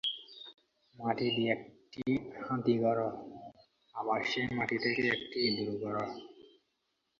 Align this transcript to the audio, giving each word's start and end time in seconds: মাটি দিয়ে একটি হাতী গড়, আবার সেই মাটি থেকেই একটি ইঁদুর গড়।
মাটি 0.95 1.27
দিয়ে 1.35 1.53
একটি 1.55 2.03
হাতী 2.41 2.75
গড়, 2.81 3.03
আবার 3.95 4.19
সেই 4.23 4.47
মাটি 4.57 4.77
থেকেই 4.83 5.09
একটি 5.15 5.37
ইঁদুর 5.47 5.71
গড়। 5.81 5.99